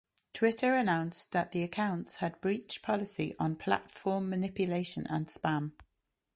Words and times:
Twitter 0.33 0.73
announced 0.75 1.31
that 1.31 1.51
the 1.51 1.61
accounts 1.61 2.15
had 2.15 2.41
breached 2.41 2.81
"policy 2.81 3.35
on 3.37 3.55
platform 3.55 4.31
manipulation 4.31 5.05
and 5.05 5.27
spam". 5.27 5.73